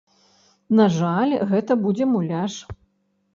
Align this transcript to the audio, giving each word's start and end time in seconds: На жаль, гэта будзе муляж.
На 0.79 0.87
жаль, 0.95 1.35
гэта 1.51 1.77
будзе 1.85 2.09
муляж. 2.15 2.57